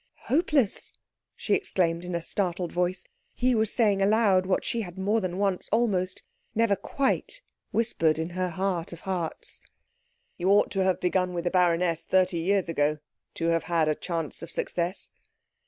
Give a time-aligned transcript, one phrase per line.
[0.25, 0.93] "Hopeless?"
[1.35, 3.03] she exclaimed in a startled voice.
[3.35, 6.23] He was saying aloud what she had more than once almost
[6.55, 9.61] never quite whispered in her heart of hearts.
[10.37, 12.97] "You ought to have begun with the baroness thirty years ago,
[13.35, 15.11] to have had a chance of success."